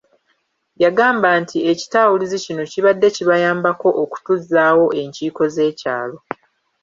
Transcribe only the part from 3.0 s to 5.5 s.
kibayambako okutuzzaawo enkiiko